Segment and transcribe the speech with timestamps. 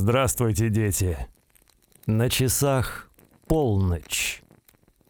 [0.00, 1.18] Здравствуйте, дети.
[2.06, 3.10] На часах
[3.48, 4.42] полночь.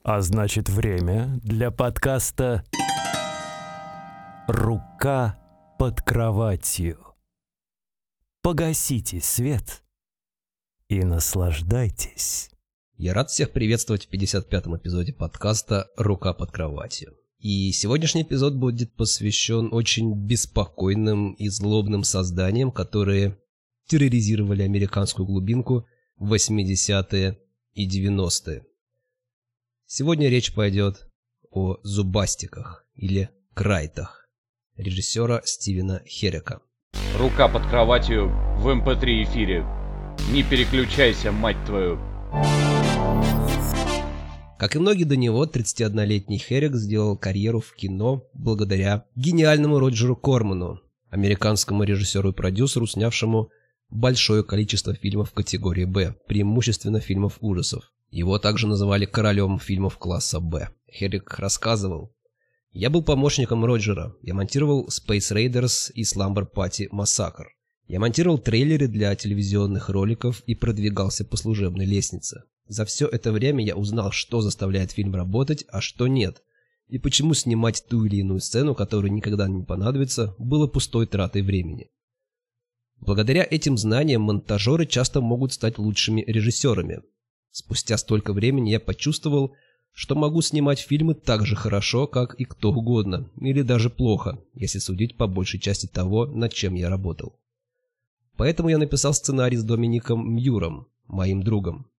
[0.03, 2.65] А значит, время для подкаста
[4.47, 5.39] «Рука
[5.79, 7.05] под кроватью».
[8.41, 9.83] Погасите свет
[10.89, 12.49] и наслаждайтесь.
[12.97, 17.15] Я рад всех приветствовать в 55-м эпизоде подкаста «Рука под кроватью».
[17.41, 23.39] И сегодняшний эпизод будет посвящен очень беспокойным и злобным созданиям, которые
[23.89, 27.39] терроризировали американскую глубинку в 80-е
[27.73, 28.65] и 90-е.
[29.87, 31.09] Сегодня речь пойдет
[31.51, 34.29] о зубастиках или крайтах
[34.77, 36.61] режиссера Стивена Херека.
[37.19, 39.67] Рука под кроватью в МП3 эм эфире.
[40.33, 41.99] Не переключайся, мать твою.
[44.59, 50.81] Как и многие до него, 31-летний Херек сделал карьеру в кино благодаря гениальному Роджеру Корману,
[51.11, 53.51] американскому режиссеру и продюсеру, снявшему
[53.91, 57.93] большое количество фильмов категории «Б», преимущественно фильмов ужасов.
[58.11, 60.71] Его также называли королем фильмов класса «Б».
[60.91, 62.15] Херик рассказывал,
[62.73, 64.15] «Я был помощником Роджера.
[64.23, 67.47] Я монтировал Space Raiders и Slumber Party Massacre.
[67.87, 72.45] Я монтировал трейлеры для телевизионных роликов и продвигался по служебной лестнице.
[72.67, 76.43] За все это время я узнал, что заставляет фильм работать, а что нет.
[76.89, 81.89] И почему снимать ту или иную сцену, которая никогда не понадобится, было пустой тратой времени.
[83.01, 87.03] Благодаря этим знаниям монтажеры часто могут стать лучшими режиссерами.
[87.51, 89.55] Спустя столько времени я почувствовал,
[89.93, 94.79] что могу снимать фильмы так же хорошо, как и кто угодно, или даже плохо, если
[94.79, 97.39] судить по большей части того, над чем я работал.
[98.37, 101.91] Поэтому я написал сценарий с Домиником Мьюром, моим другом.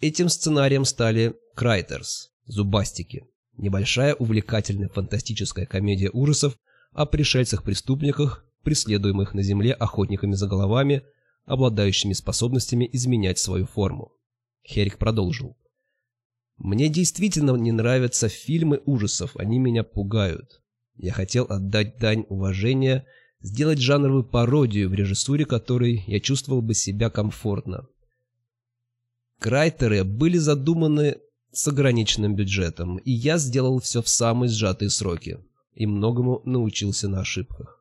[0.00, 3.26] Этим сценарием стали Крайтерс, Зубастики,
[3.56, 6.58] небольшая увлекательная фантастическая комедия ужасов
[6.92, 11.02] о пришельцах-преступниках, преследуемых на Земле охотниками за головами,
[11.44, 14.12] обладающими способностями изменять свою форму.
[14.66, 15.56] Херик продолжил.
[16.56, 20.62] «Мне действительно не нравятся фильмы ужасов, они меня пугают.
[20.96, 23.06] Я хотел отдать дань уважения,
[23.40, 27.86] сделать жанровую пародию, в режиссуре которой я чувствовал бы себя комфортно.
[29.38, 31.18] Крайтеры были задуманы
[31.52, 35.38] с ограниченным бюджетом, и я сделал все в самые сжатые сроки
[35.74, 37.73] и многому научился на ошибках.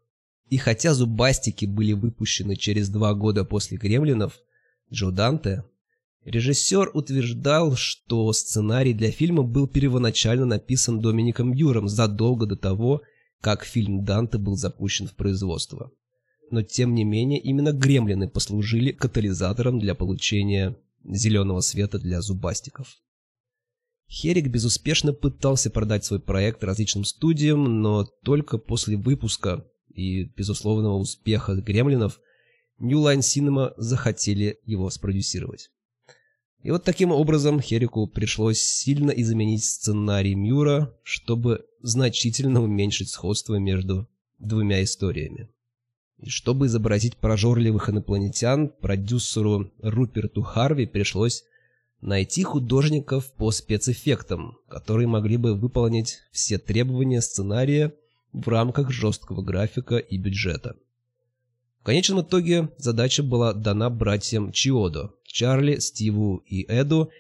[0.54, 4.40] И хотя «Зубастики» были выпущены через два года после «Кремлинов»,
[4.92, 5.64] Джо Данте,
[6.26, 13.02] режиссер утверждал, что сценарий для фильма был первоначально написан Домиником Юром задолго до того,
[13.42, 15.90] как фильм Данте был запущен в производство.
[16.52, 23.00] Но тем не менее именно «Гремлины» послужили катализатором для получения зеленого света для зубастиков.
[24.08, 31.56] Херик безуспешно пытался продать свой проект различным студиям, но только после выпуска и безусловного успеха
[31.56, 32.20] «Гремлинов»
[32.80, 35.72] New Line Cinema захотели его спродюсировать.
[36.64, 44.08] И вот таким образом Херику пришлось сильно изменить сценарий Мюра, чтобы значительно уменьшить сходство между
[44.40, 45.50] двумя историями.
[46.18, 51.44] И чтобы изобразить прожорливых инопланетян, продюсеру Руперту Харви пришлось
[52.00, 57.94] найти художников по спецэффектам, которые могли бы выполнить все требования сценария
[58.34, 60.76] в рамках жесткого графика и бюджета.
[61.80, 67.12] В конечном итоге задача была дана братьям Чиодо, Чарли, Стиву и Эду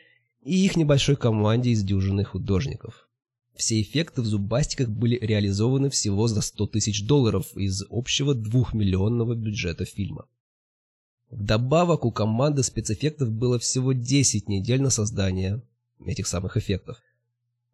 [0.42, 3.08] и их небольшой команде из дюжины художников.
[3.56, 9.86] Все эффекты в зубастиках были реализованы всего за 100 тысяч долларов из общего двухмиллионного бюджета
[9.86, 10.26] фильма.
[11.30, 15.62] Вдобавок у команды спецэффектов было всего 10 недель на создание
[16.06, 16.98] этих самых эффектов.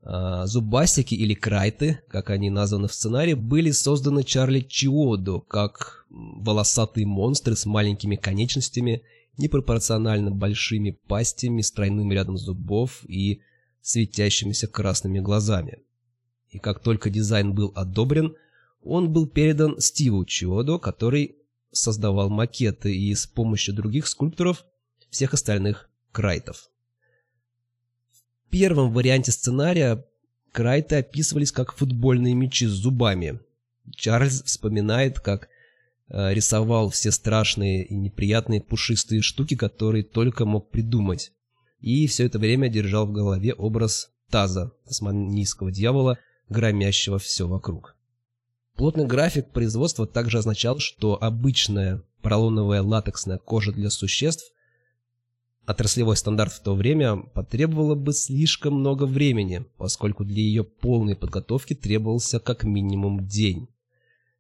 [0.02, 7.06] А зубастики или крайты, как они названы в сценарии, были созданы Чарли Чиодо как волосатые
[7.06, 9.04] монстры с маленькими конечностями,
[9.38, 13.42] непропорционально большими пастями с тройным рядом зубов и
[13.82, 15.80] светящимися красными глазами.
[16.50, 18.36] И как только дизайн был одобрен,
[18.82, 21.36] он был передан Стиву Чиодо, который
[21.72, 24.66] создавал макеты и с помощью других скульпторов
[25.10, 26.70] всех остальных крайтов.
[28.50, 30.06] Первом варианте сценария
[30.52, 33.40] крайты описывались как футбольные мячи с зубами.
[33.96, 35.50] Чарльз вспоминает, как
[36.10, 41.32] э, рисовал все страшные и неприятные пушистые штуки, которые только мог придумать
[41.82, 46.18] и все это время держал в голове образ таза, тасманийского дьявола,
[46.50, 47.96] громящего все вокруг.
[48.76, 54.52] Плотный график производства также означал, что обычная поролоновая латексная кожа для существ,
[55.70, 61.76] отраслевой стандарт в то время, потребовала бы слишком много времени, поскольку для ее полной подготовки
[61.76, 63.68] требовался как минимум день.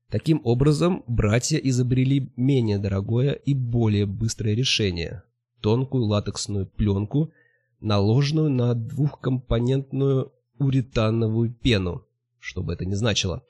[0.09, 5.21] Таким образом, братья изобрели менее дорогое и более быстрое решение–
[5.61, 7.31] тонкую латексную пленку,
[7.79, 12.05] наложенную на двухкомпонентную уретановую пену,
[12.39, 13.43] что бы это ни значило,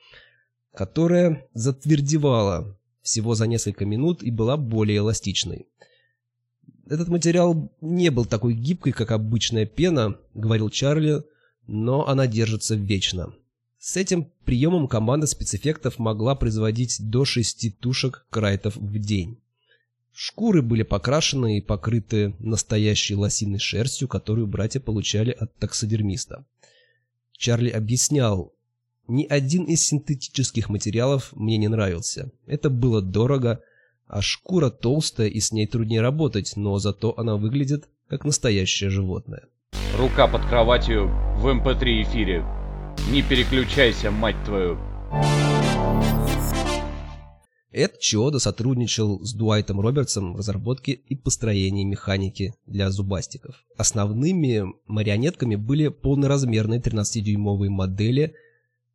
[0.74, 5.66] которая затвердевала всего за несколько минут и была более эластичной.
[6.90, 11.24] Этот материал не был такой гибкой, как обычная пена, говорил Чарли,
[11.68, 13.32] но она держится вечно.
[13.78, 19.40] С этим приемом команда спецэффектов могла производить до шести тушек крайтов в день.
[20.12, 26.44] Шкуры были покрашены и покрыты настоящей лосиной шерстью, которую братья получали от таксодермиста.
[27.34, 28.52] Чарли объяснял,
[29.08, 32.32] ни один из синтетических материалов мне не нравился.
[32.48, 33.62] Это было дорого,
[34.10, 39.44] а шкура толстая и с ней труднее работать, но зато она выглядит как настоящее животное.
[39.98, 41.08] Рука под кроватью
[41.38, 42.46] в MP3 эм эфире.
[43.12, 44.80] Не переключайся, мать твою.
[47.72, 53.64] Эд Чиода сотрудничал с Дуайтом Робертсом в разработке и построении механики для зубастиков.
[53.78, 58.34] Основными марионетками были полноразмерные 13-дюймовые модели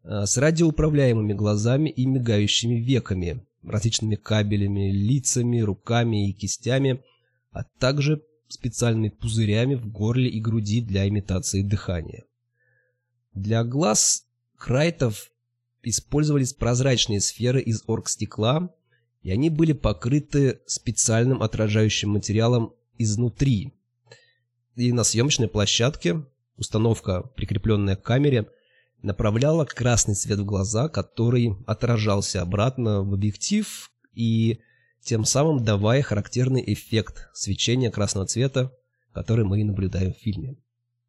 [0.02, 7.02] э, с радиоуправляемыми глазами и мигающими веками, различными кабелями, лицами, руками и кистями,
[7.50, 12.24] а также специальными пузырями в горле и груди для имитации дыхания.
[13.32, 14.26] Для глаз
[14.56, 15.30] крайтов
[15.82, 18.74] использовались прозрачные сферы из оргстекла,
[19.22, 23.72] и они были покрыты специальным отражающим материалом изнутри.
[24.76, 26.24] И на съемочной площадке
[26.56, 28.48] установка, прикрепленная к камере,
[29.04, 34.60] направляла красный свет в глаза, который отражался обратно в объектив и
[35.02, 38.72] тем самым давая характерный эффект свечения красного цвета,
[39.12, 40.56] который мы и наблюдаем в фильме.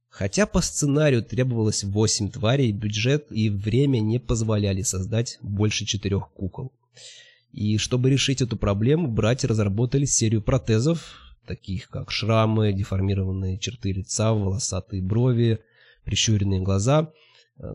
[0.09, 6.73] Хотя по сценарию требовалось 8 тварей, бюджет и время не позволяли создать больше четырех кукол.
[7.51, 11.15] И чтобы решить эту проблему, братья разработали серию протезов,
[11.47, 15.59] таких как шрамы, деформированные черты лица, волосатые брови,
[16.03, 17.13] прищуренные глаза–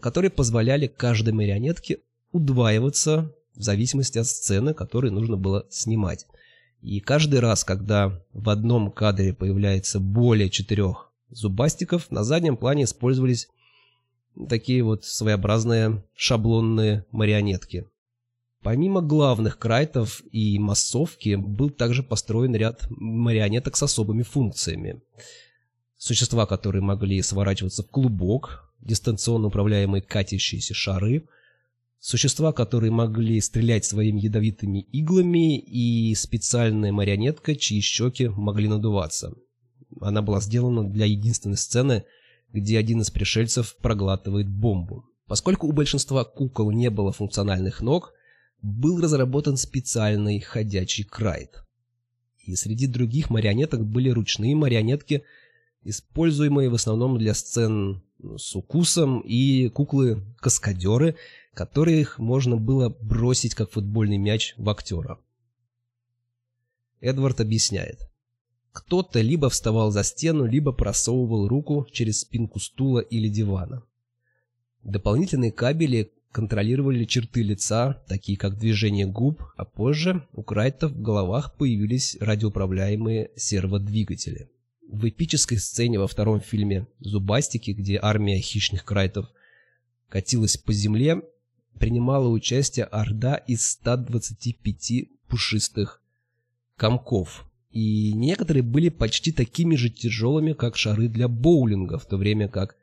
[0.02, 2.00] которые позволяли каждой марионетке
[2.32, 6.26] удваиваться в зависимости от сцены, которую нужно было снимать.
[6.80, 13.48] И каждый раз, когда в одном кадре появляется более четырех зубастиков, на заднем плане использовались
[14.48, 17.86] такие вот своеобразные шаблонные марионетки.
[18.62, 25.02] Помимо главных крайтов и массовки, был также построен ряд марионеток с особыми функциями.
[25.96, 31.26] Существа, которые могли сворачиваться в клубок, дистанционно управляемые катящиеся шары,
[31.98, 39.32] существа, которые могли стрелять своими ядовитыми иглами, и специальная марионетка, чьи щеки могли надуваться.
[40.00, 42.04] Она была сделана для единственной сцены,
[42.52, 45.04] где один из пришельцев проглатывает бомбу.
[45.26, 48.12] Поскольку у большинства кукол не было функциональных ног,
[48.62, 51.62] был разработан специальный ходячий крайт.
[52.38, 55.22] И среди других марионеток были ручные марионетки,
[55.82, 58.02] используемые в основном для сцен
[58.36, 61.16] с укусом и куклы-каскадеры,
[61.54, 65.18] которых можно было бросить как футбольный мяч в актера.
[67.00, 68.10] Эдвард объясняет.
[68.72, 73.82] Кто-то либо вставал за стену, либо просовывал руку через спинку стула или дивана.
[74.82, 81.54] Дополнительные кабели контролировали черты лица, такие как движение губ, а позже у Крайтов в головах
[81.56, 84.48] появились радиоуправляемые серводвигатели.
[84.92, 89.26] В эпической сцене во втором фильме «Зубастики», где армия хищных крайтов
[90.08, 91.22] катилась по земле,
[91.78, 96.02] принимала участие орда из 125 пушистых
[96.76, 97.48] комков.
[97.70, 102.74] И некоторые были почти такими же тяжелыми, как шары для боулинга, в то время как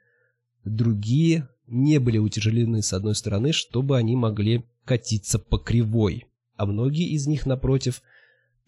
[0.63, 7.09] другие не были утяжелены с одной стороны, чтобы они могли катиться по кривой, а многие
[7.09, 8.01] из них, напротив,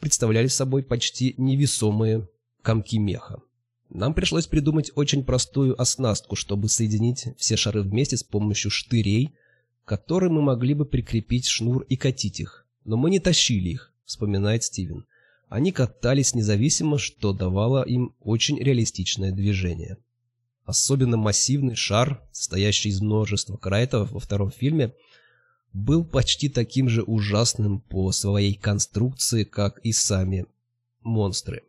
[0.01, 2.27] представляли собой почти невесомые
[2.61, 3.41] комки меха.
[3.89, 9.31] Нам пришлось придумать очень простую оснастку, чтобы соединить все шары вместе с помощью штырей,
[9.83, 12.67] к которым мы могли бы прикрепить шнур и катить их.
[12.85, 15.05] Но мы не тащили их, вспоминает Стивен.
[15.47, 19.97] Они катались независимо, что давало им очень реалистичное движение.
[20.65, 24.93] Особенно массивный шар, состоящий из множества крайтов во втором фильме,
[25.73, 30.45] был почти таким же ужасным по своей конструкции, как и сами
[31.01, 31.63] монстры.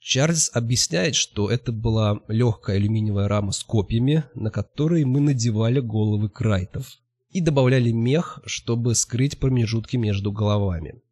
[0.00, 6.28] Чарльз объясняет, что это была легкая алюминиевая рама с копьями, на которые мы надевали головы
[6.28, 6.98] крайтов,
[7.30, 11.02] и добавляли мех, чтобы скрыть промежутки между головами.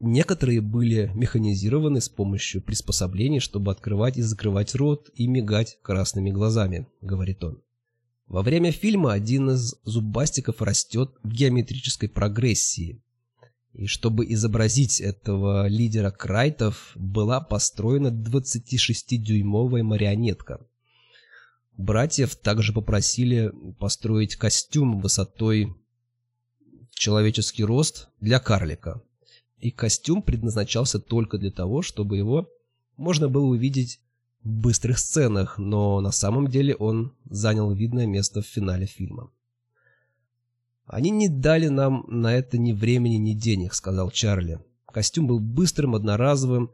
[0.00, 6.86] Некоторые были механизированы с помощью приспособлений, чтобы открывать и закрывать рот и мигать красными глазами,
[7.00, 7.60] говорит он.
[8.28, 13.02] Во время фильма один из зубастиков растет в геометрической прогрессии.
[13.78, 20.66] И чтобы изобразить этого лидера Крайтов, была построена 26-дюймовая марионетка.
[21.76, 25.76] Братьев также попросили построить костюм высотой
[26.90, 29.00] человеческий рост для карлика.
[29.58, 32.50] И костюм предназначался только для того, чтобы его
[32.96, 34.00] можно было увидеть
[34.42, 39.30] в быстрых сценах, но на самом деле он занял видное место в финале фильма.
[40.88, 44.58] «Они не дали нам на это ни времени, ни денег»,— сказал Чарли.
[44.86, 46.70] Костюм был быстрым, одноразовым.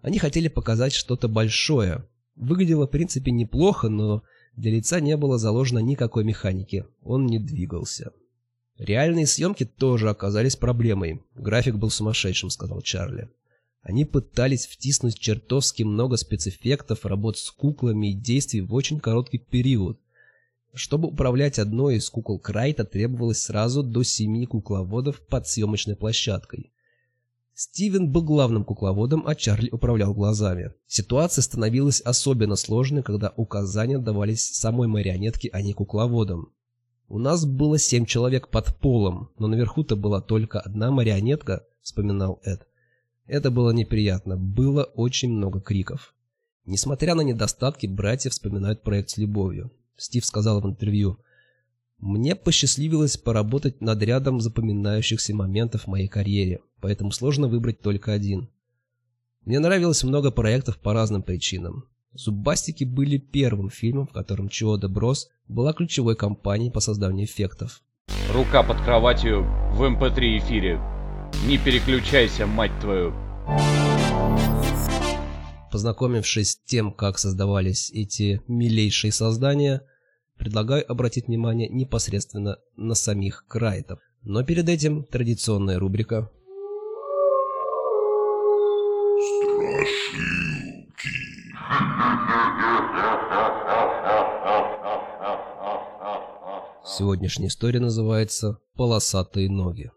[0.00, 2.06] Они хотели показать что-то большое.
[2.34, 4.22] Выглядело, в принципе, неплохо, но
[4.56, 6.86] для лица не было заложено никакой механики.
[7.02, 8.12] Он не двигался.
[8.78, 11.20] Реальные съемки тоже оказались проблемой.
[11.34, 13.28] График был сумасшедшим, сказал Чарли.
[13.82, 20.00] Они пытались втиснуть чертовски много спецэффектов, работ с куклами и действий в очень короткий период.
[20.74, 26.72] Чтобы управлять одной из кукол Крайта, требовалось сразу до семи кукловодов под съемочной площадкой.
[27.54, 30.72] Стивен был главным кукловодом, а Чарли управлял глазами.
[30.86, 36.52] Ситуация становилась особенно сложной, когда указания давались самой марионетке, а не кукловодам.
[37.08, 42.68] У нас было семь человек под полом, но наверху-то была только одна марионетка, вспоминал Эд.
[43.26, 46.14] Это было неприятно, было очень много криков.
[46.64, 49.72] Несмотря на недостатки, братья вспоминают проект с любовью.
[49.98, 51.18] Стив сказал в интервью,
[51.98, 58.48] «Мне посчастливилось поработать над рядом запоминающихся моментов в моей карьере, поэтому сложно выбрать только один.
[59.44, 61.84] Мне нравилось много проектов по разным причинам.
[62.12, 67.82] Зубастики были первым фильмом, в котором Chiodo Bros была ключевой компанией по созданию эффектов.
[68.32, 70.80] Рука под кроватью в MP3 эм эфире.
[71.46, 73.12] Не переключайся, мать твою.
[75.70, 79.82] Познакомившись с тем, как создавались эти милейшие создания,
[80.38, 84.00] предлагаю обратить внимание непосредственно на самих Крайтов.
[84.22, 86.30] Но перед этим традиционная рубрика.
[96.84, 99.92] Сегодняшняя история называется «Полосатые ноги».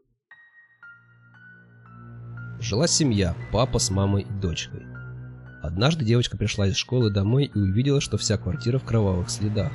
[2.60, 5.01] Жила семья, папа с мамой и дочкой.
[5.62, 9.72] Однажды девочка пришла из школы домой и увидела, что вся квартира в кровавых следах.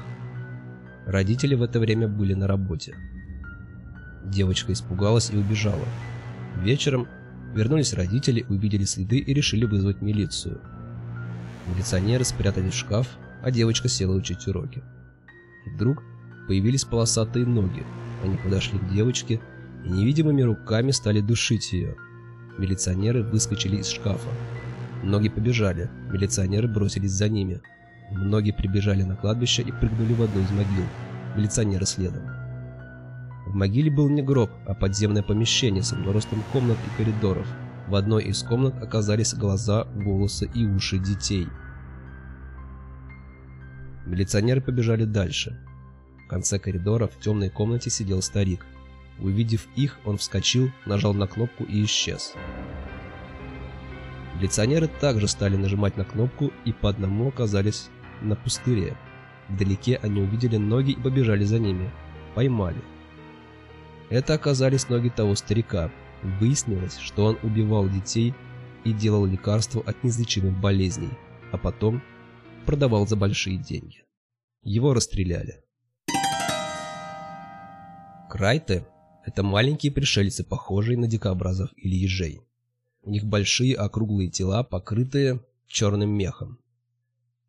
[1.06, 2.96] Родители в это время были на работе.
[4.24, 5.84] Девочка испугалась и убежала.
[6.56, 7.06] Вечером
[7.54, 10.60] вернулись родители, увидели следы и решили вызвать милицию.
[11.68, 13.08] Милиционеры спрятали в шкаф,
[13.42, 14.82] а девочка села учить уроки.
[15.66, 16.02] Вдруг
[16.48, 17.84] появились полосатые ноги.
[18.24, 19.40] Они подошли к девочке
[19.84, 21.96] и невидимыми руками стали душить ее.
[22.58, 24.28] Милиционеры выскочили из шкафа.
[25.06, 27.60] Ноги побежали, милиционеры бросились за ними.
[28.10, 30.84] Ноги прибежали на кладбище и прыгнули в одну из могил.
[31.36, 32.24] Милиционеры следом.
[33.46, 37.46] В могиле был не гроб, а подземное помещение со множеством комнат и коридоров.
[37.86, 41.46] В одной из комнат оказались глаза, волосы и уши детей.
[44.06, 45.56] Милиционеры побежали дальше.
[46.24, 48.66] В конце коридора в темной комнате сидел старик.
[49.20, 52.34] Увидев их, он вскочил, нажал на кнопку и исчез.
[54.36, 57.88] Милиционеры также стали нажимать на кнопку и по одному оказались
[58.22, 58.96] на пустыре.
[59.48, 61.90] Вдалеке они увидели ноги и побежали за ними.
[62.34, 62.82] Поймали.
[64.10, 65.90] Это оказались ноги того старика,
[66.22, 68.34] Выяснилось, что он убивал детей
[68.84, 71.10] и делал лекарства от неизлечимых болезней,
[71.52, 72.02] а потом
[72.64, 74.04] продавал за большие деньги.
[74.62, 75.62] Его расстреляли.
[78.28, 78.86] Крайты–
[79.24, 82.40] это маленькие пришельцы, похожие на дикобразов или ежей.
[83.06, 86.58] У них большие округлые тела, покрытые черным мехом.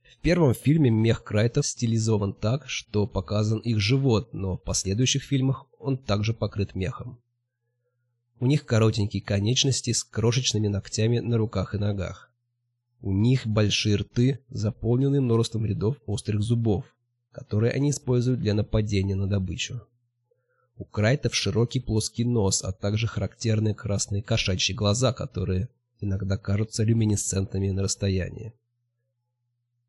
[0.04, 5.66] В первом фильме мех крайтов стилизован так, что показан их живот, но в последующих фильмах
[5.80, 7.20] он также покрыт мехом.
[8.40, 12.30] У них коротенькие конечности с крошечными ногтями на руках и ногах.
[13.02, 16.86] У них большие рты, заполненные множеством рядов острых зубов,
[17.32, 19.82] которые они используют для нападения на добычу.
[20.78, 25.70] У крайтов широкий плоский нос, а также характерные красные кошачьи глаза, которые
[26.00, 28.54] иногда кажутся люминесцентными на расстоянии.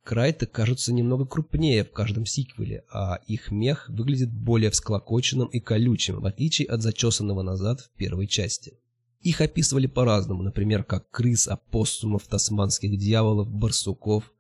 [0.03, 6.21] Крайты кажутся немного крупнее в каждом сиквеле, а их мех выглядит более всклокоченным и колючим,
[6.21, 8.79] в отличие от зачесанного назад в первой части.
[9.21, 14.33] Их описывали по-разному, например, как крыс, опоссумов, тасманских дьяволов, барсуков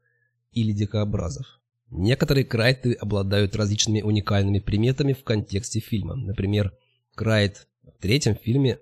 [0.52, 1.57] или дикообразов.
[1.90, 6.16] Некоторые крайты обладают различными уникальными приметами в контексте фильма.
[6.16, 6.72] Например,
[7.14, 8.78] крайт в третьем фильме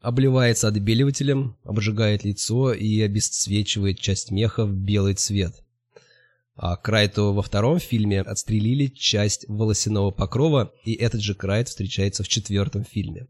[0.00, 5.54] обливается отбеливателем, обжигает лицо и обесцвечивает часть меха в белый цвет.
[6.54, 12.28] А Крайту во втором фильме отстрелили часть волосяного покрова, и этот же Крайт встречается в
[12.28, 13.26] четвертом фильме.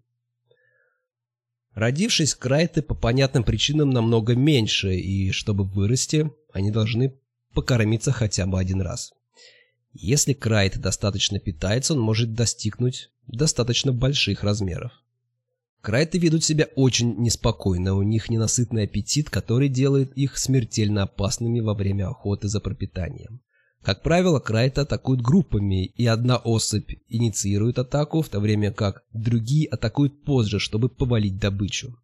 [1.73, 7.15] Родившись, Крайты по понятным причинам намного меньше, и чтобы вырасти, они должны
[7.52, 9.12] покормиться хотя бы один раз.
[9.92, 14.92] Если Крайт достаточно питается, он может достигнуть достаточно больших размеров.
[15.82, 21.75] Крайты ведут себя очень неспокойно, у них ненасытный аппетит, который делает их смертельно опасными во
[21.75, 23.40] время охоты за пропитанием.
[23.82, 29.66] Как правило, крайты атакуют группами, и одна особь инициирует атаку, в то время как другие
[29.66, 31.99] атакуют позже, чтобы повалить добычу.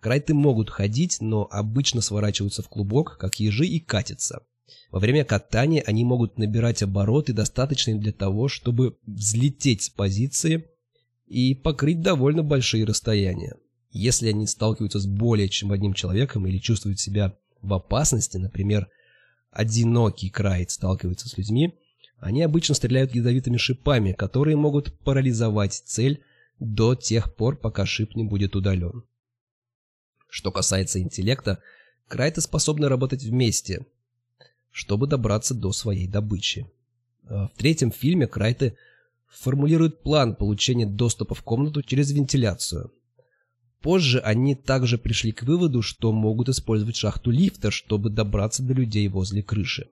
[0.00, 4.42] Крайты могут ходить, но обычно сворачиваются в клубок, как ежи, и катятся.
[4.90, 10.66] Во время катания они могут набирать обороты, достаточные для того, чтобы взлететь с позиции
[11.26, 13.56] и покрыть довольно большие расстояния.
[13.90, 18.88] Если они сталкиваются с более чем одним человеком или чувствуют себя в опасности, например,
[19.50, 21.74] одинокий крайт сталкивается с людьми,
[22.18, 26.22] они обычно стреляют ядовитыми шипами, которые могут парализовать цель
[26.58, 29.04] до тех пор, пока шип не будет удален.
[30.28, 31.58] Что касается интеллекта,
[32.08, 33.86] крайты способны работать вместе,
[34.72, 36.66] чтобы добраться до своей добычи.
[37.28, 38.76] А в третьем фильме крайты–
[39.32, 42.92] формулируют план получения доступа в комнату через вентиляцию.
[43.80, 49.08] Позже они также пришли к выводу, что могут использовать шахту лифта, чтобы добраться до людей
[49.08, 49.88] возле крыши.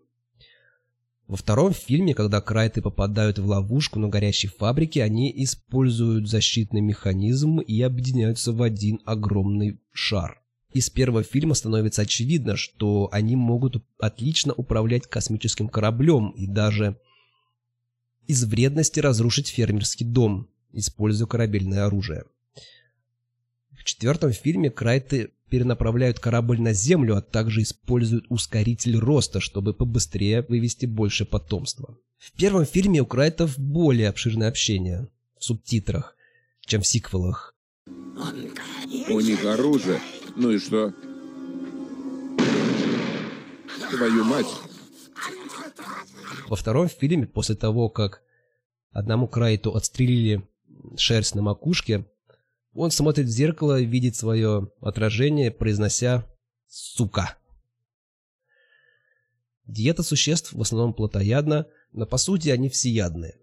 [1.27, 7.61] Во втором фильме, когда крайты попадают в ловушку на горящей фабрике, они используют защитный механизм
[7.61, 10.40] и объединяются в один огромный шар.
[10.73, 16.97] Из первого фильма становится очевидно, что они могут отлично управлять космическим кораблем и даже
[18.29, 22.25] из вредности разрушить фермерский дом, используя корабельное оружие.
[23.73, 30.43] В четвертом фильме Крайты перенаправляют корабль на Землю, а также используют ускоритель роста, чтобы побыстрее
[30.43, 31.99] вывести больше потомства.
[32.19, 36.15] В первом фильме у Крайтов более обширное общение в субтитрах,
[36.65, 37.57] чем в сиквелах.
[39.09, 39.99] У них оружие.
[40.41, 40.91] Ну и что?
[43.91, 44.47] Твою мать!
[46.49, 48.23] Во втором фильме, после того, как
[48.91, 50.49] одному Крайту отстрелили
[50.97, 52.07] шерсть на макушке,
[52.73, 56.27] он смотрит в зеркало, видит свое отражение, произнося
[56.69, 57.37] «сука».
[59.67, 63.37] Диета существ в основном плотоядна, но по сути они всеядные.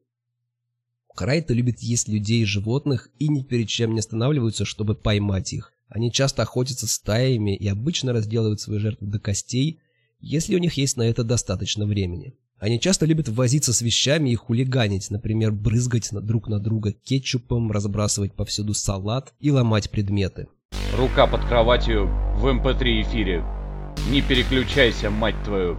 [1.16, 5.77] Крайты любят есть людей и животных и ни перед чем не останавливаются, чтобы поймать их.
[5.90, 9.80] Они часто охотятся стаями и обычно разделывают свои жертвы до костей,
[10.20, 12.34] если у них есть на это достаточно времени.
[12.60, 18.34] Они часто любят возиться с вещами и хулиганить, например, брызгать друг на друга кетчупом, разбрасывать
[18.34, 20.48] повсюду салат и ломать предметы.
[20.98, 23.46] Рука под кроватью в MP3 эм эфире.
[24.10, 25.78] Не переключайся, мать твою.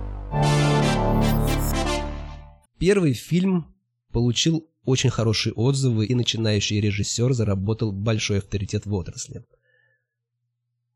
[2.79, 3.75] Первый фильм
[4.12, 9.44] получил очень хорошие отзывы, и начинающий режиссер заработал большой авторитет в отрасли.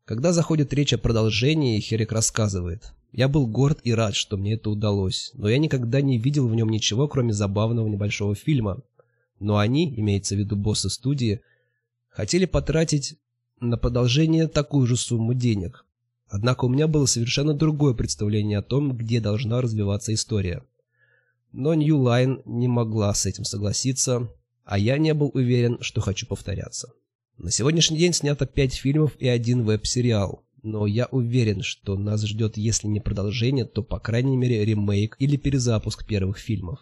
[0.05, 2.91] Когда заходит речь о продолжении, Херик рассказывает.
[3.13, 6.55] Я был горд и рад, что мне это удалось, но я никогда не видел в
[6.55, 8.81] нем ничего, кроме забавного небольшого фильма.
[9.39, 11.39] Но они, имеется в виду боссы студии,
[12.09, 13.17] хотели потратить
[13.61, 15.85] на продолжение такую же сумму денег.
[16.27, 20.65] Однако у меня было совершенно другое представление о том, где должна развиваться история.
[21.53, 24.29] Но New Line не могла с этим согласиться,
[24.65, 26.91] а я не был уверен, что хочу повторяться.
[27.43, 32.55] На сегодняшний день снято 5 фильмов и один веб-сериал но я уверен, что нас ждет,
[32.55, 36.79] если не продолжение, то по крайней мере ремейк или перезапуск первых фильмов.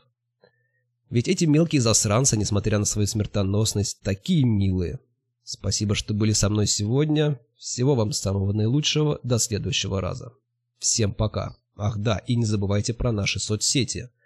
[1.09, 4.99] Ведь эти мелкие засранцы, несмотря на свою смертоносность, такие милые.
[5.43, 7.39] Спасибо, что были со мной сегодня.
[7.57, 9.19] Всего вам самого наилучшего.
[9.23, 10.31] До следующего раза.
[10.77, 11.57] Всем пока.
[11.75, 14.11] Ах да, и не забывайте про наши соцсети–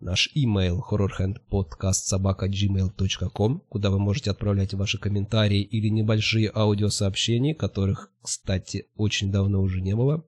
[0.00, 9.30] Наш email horrorhandpodcast.gmail.com, куда вы можете отправлять ваши комментарии или небольшие аудиосообщения, которых, кстати, очень
[9.30, 10.24] давно уже не было.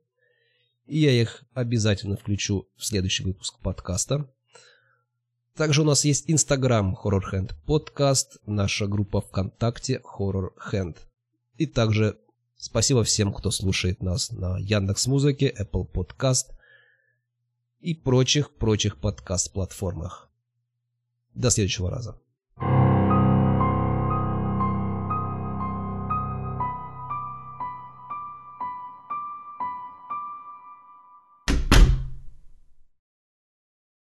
[0.85, 4.29] И я их обязательно включу в следующий выпуск подкаста.
[5.57, 10.99] Также у нас есть Instagram Horror Hand Podcast, наша группа ВКонтакте Horror Hand.
[11.57, 12.19] И также
[12.59, 16.49] спасибо всем, кто слушает нас на Яндекс Музыке, Apple Podcast–
[17.83, 20.31] и прочих-прочих подкаст-платформах.
[21.35, 22.19] До следующего раза.